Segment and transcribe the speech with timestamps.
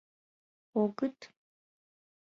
[0.81, 1.19] Огыт?